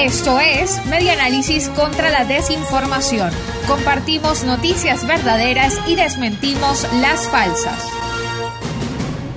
Esto 0.00 0.38
es 0.38 0.86
Media 0.86 1.14
Análisis 1.14 1.68
contra 1.70 2.10
la 2.10 2.24
Desinformación. 2.24 3.32
Compartimos 3.66 4.44
noticias 4.44 5.04
verdaderas 5.04 5.80
y 5.88 5.96
desmentimos 5.96 6.86
las 7.00 7.28
falsas. 7.28 7.84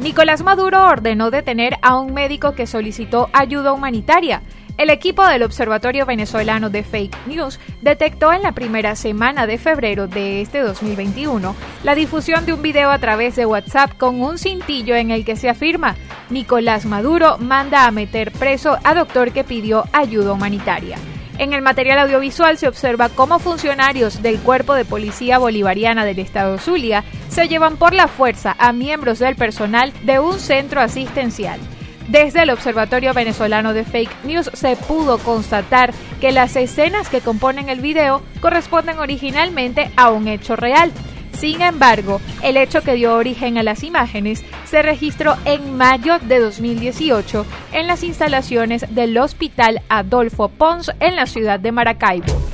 Nicolás 0.00 0.44
Maduro 0.44 0.86
ordenó 0.86 1.32
detener 1.32 1.76
a 1.82 1.98
un 1.98 2.14
médico 2.14 2.54
que 2.54 2.68
solicitó 2.68 3.30
ayuda 3.32 3.72
humanitaria. 3.72 4.42
El 4.76 4.90
equipo 4.90 5.24
del 5.24 5.44
Observatorio 5.44 6.04
Venezolano 6.04 6.68
de 6.68 6.82
Fake 6.82 7.16
News 7.26 7.60
detectó 7.80 8.32
en 8.32 8.42
la 8.42 8.52
primera 8.52 8.96
semana 8.96 9.46
de 9.46 9.56
febrero 9.56 10.08
de 10.08 10.40
este 10.40 10.60
2021 10.60 11.54
la 11.84 11.94
difusión 11.94 12.44
de 12.44 12.54
un 12.54 12.60
video 12.60 12.90
a 12.90 12.98
través 12.98 13.36
de 13.36 13.46
WhatsApp 13.46 13.96
con 13.96 14.20
un 14.20 14.36
cintillo 14.36 14.96
en 14.96 15.12
el 15.12 15.24
que 15.24 15.36
se 15.36 15.48
afirma 15.48 15.94
Nicolás 16.28 16.86
Maduro 16.86 17.38
manda 17.38 17.86
a 17.86 17.92
meter 17.92 18.32
preso 18.32 18.76
a 18.82 18.94
doctor 18.94 19.30
que 19.30 19.44
pidió 19.44 19.84
ayuda 19.92 20.32
humanitaria. 20.32 20.98
En 21.38 21.52
el 21.52 21.62
material 21.62 22.00
audiovisual 22.00 22.58
se 22.58 22.66
observa 22.66 23.10
cómo 23.10 23.38
funcionarios 23.38 24.22
del 24.22 24.40
Cuerpo 24.40 24.74
de 24.74 24.84
Policía 24.84 25.38
Bolivariana 25.38 26.04
del 26.04 26.18
Estado 26.18 26.58
Zulia 26.58 27.04
se 27.28 27.46
llevan 27.46 27.76
por 27.76 27.94
la 27.94 28.08
fuerza 28.08 28.56
a 28.58 28.72
miembros 28.72 29.20
del 29.20 29.36
personal 29.36 29.92
de 30.02 30.18
un 30.18 30.40
centro 30.40 30.80
asistencial. 30.80 31.60
Desde 32.08 32.42
el 32.42 32.50
Observatorio 32.50 33.14
Venezolano 33.14 33.72
de 33.72 33.84
Fake 33.84 34.24
News 34.24 34.50
se 34.52 34.76
pudo 34.76 35.18
constatar 35.18 35.92
que 36.20 36.32
las 36.32 36.54
escenas 36.56 37.08
que 37.08 37.20
componen 37.20 37.68
el 37.68 37.80
video 37.80 38.22
corresponden 38.40 38.98
originalmente 38.98 39.90
a 39.96 40.10
un 40.10 40.28
hecho 40.28 40.54
real. 40.54 40.92
Sin 41.32 41.62
embargo, 41.62 42.20
el 42.42 42.56
hecho 42.56 42.82
que 42.82 42.94
dio 42.94 43.14
origen 43.14 43.58
a 43.58 43.62
las 43.62 43.82
imágenes 43.82 44.44
se 44.66 44.82
registró 44.82 45.36
en 45.44 45.76
mayo 45.76 46.18
de 46.20 46.38
2018 46.38 47.44
en 47.72 47.86
las 47.86 48.04
instalaciones 48.04 48.84
del 48.94 49.16
Hospital 49.18 49.80
Adolfo 49.88 50.48
Pons 50.48 50.92
en 51.00 51.16
la 51.16 51.26
ciudad 51.26 51.58
de 51.58 51.72
Maracaibo. 51.72 52.53